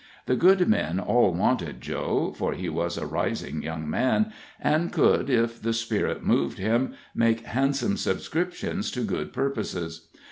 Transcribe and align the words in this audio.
The 0.25 0.35
good 0.35 0.67
men 0.67 0.99
all 0.99 1.31
wanted 1.31 1.79
Joe, 1.79 2.33
for 2.35 2.53
he 2.53 2.69
was 2.69 2.97
a 2.97 3.05
rising 3.05 3.61
young 3.61 3.87
man, 3.87 4.33
and 4.59 4.91
could, 4.91 5.29
if 5.29 5.61
the 5.61 5.73
Spirit 5.73 6.25
moved 6.25 6.57
him, 6.57 6.95
make 7.13 7.41
handsome 7.45 7.97
subscriptions 7.97 8.89
to 8.93 9.01
good 9.03 9.31
purposes. 9.31 10.07